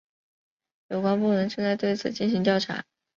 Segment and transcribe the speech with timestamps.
[0.87, 2.83] 有关部门正在对此进行调查。